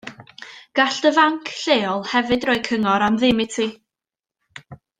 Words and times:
Gall 0.79 0.97
dy 1.05 1.11
fanc 1.17 1.51
lleol 1.57 2.01
hefyd 2.13 2.49
roi 2.51 2.57
cyngor 2.69 3.07
am 3.11 3.21
ddim 3.21 3.45
i 3.47 3.49
ti. 3.59 3.69